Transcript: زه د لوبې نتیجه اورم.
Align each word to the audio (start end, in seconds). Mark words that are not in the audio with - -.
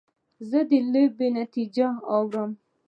زه 0.49 0.59
د 0.69 0.71
لوبې 0.91 1.27
نتیجه 1.39 1.87
اورم. 2.15 2.51